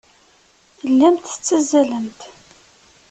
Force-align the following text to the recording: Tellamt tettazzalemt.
Tellamt 0.79 1.25
tettazzalemt. 1.31 2.21